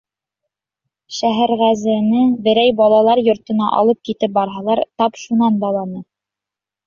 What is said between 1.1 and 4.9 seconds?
Шәһәрғәзене берәй балалар йортона алып китеп барһалар,